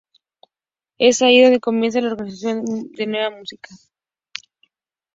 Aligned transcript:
Es 0.97 1.21
allí 1.21 1.41
adonde 1.43 1.59
comienza 1.59 1.99
a 1.99 2.01
gestarse 2.01 2.63
la 2.95 3.05
nueva 3.05 3.29
música. 3.37 3.69